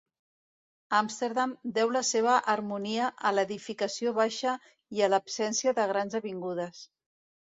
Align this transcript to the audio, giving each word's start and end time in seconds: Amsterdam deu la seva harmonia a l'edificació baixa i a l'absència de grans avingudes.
Amsterdam 0.99 1.51
deu 1.73 1.91
la 1.95 1.99
seva 2.11 2.37
harmonia 2.53 3.09
a 3.31 3.31
l'edificació 3.39 4.13
baixa 4.21 4.55
i 5.01 5.05
a 5.05 5.11
l'absència 5.15 5.75
de 5.81 5.87
grans 5.93 6.17
avingudes. 6.21 6.81